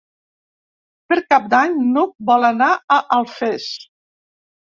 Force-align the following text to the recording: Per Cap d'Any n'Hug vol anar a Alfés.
Per 1.11 1.17
Cap 1.33 1.43
d'Any 1.51 1.75
n'Hug 1.91 2.15
vol 2.31 2.49
anar 2.49 2.69
a 2.95 2.99
Alfés. 3.19 3.67